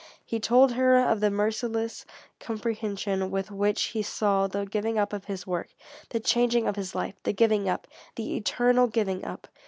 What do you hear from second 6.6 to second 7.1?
of his